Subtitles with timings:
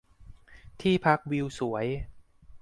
[0.81, 1.87] ที่พักวิวสวย